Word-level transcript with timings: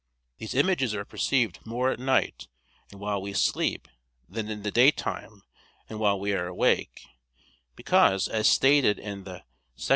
These 0.39 0.55
images 0.55 0.95
are 0.95 1.05
perceived 1.05 1.63
more 1.63 1.91
at 1.91 1.99
night 1.99 2.47
and 2.89 2.99
while 2.99 3.21
we 3.21 3.33
sleep 3.33 3.87
than 4.27 4.49
in 4.49 4.63
the 4.63 4.71
daytime 4.71 5.43
and 5.87 5.99
while 5.99 6.19
we 6.19 6.33
are 6.33 6.47
awake, 6.47 7.05
because, 7.75 8.27
as 8.27 8.47
stated 8.47 8.97
in 8.97 9.25
_De 9.25 9.43
Somn. 9.75 9.89